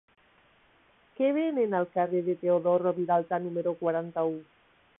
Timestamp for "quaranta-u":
3.83-4.35